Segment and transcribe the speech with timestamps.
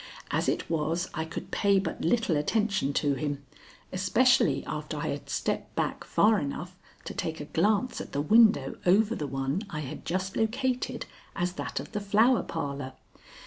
[0.31, 3.45] As it was, I could pay but little attention to him,
[3.93, 8.77] especially after I had stepped back far enough to take a glance at the window
[8.87, 12.93] over the one I had just located as that of the Flower Parlor.